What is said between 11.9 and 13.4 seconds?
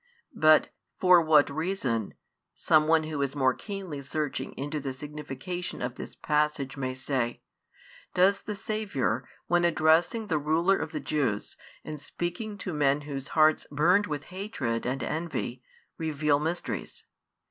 speaking to men whose